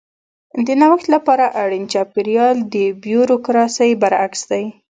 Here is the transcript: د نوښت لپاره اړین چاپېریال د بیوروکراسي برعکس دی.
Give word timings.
د 0.65 0.67
نوښت 0.81 1.07
لپاره 1.15 1.45
اړین 1.61 1.83
چاپېریال 1.93 2.55
د 2.73 2.75
بیوروکراسي 3.03 3.91
برعکس 4.01 4.41
دی. 4.51 4.65